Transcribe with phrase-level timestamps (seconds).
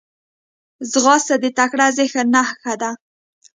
[0.91, 2.91] ځغاسته د تکړه ذهن نښه ده